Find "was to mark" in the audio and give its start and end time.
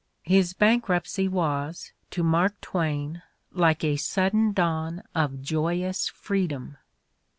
1.27-2.59